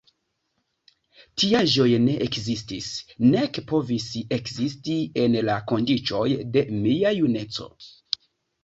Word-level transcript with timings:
Tiaĵoj 1.41 1.85
ne 2.05 2.15
ekzistis, 2.27 2.87
nek 3.35 3.61
povis 3.73 4.09
ekzisti 4.41 4.97
en 5.27 5.41
la 5.51 5.63
kondiĉoj 5.75 6.29
de 6.57 6.67
mia 6.83 7.15
juneco. 7.23 7.75